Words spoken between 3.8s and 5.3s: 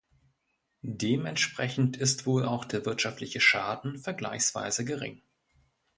vergleichsweise gering.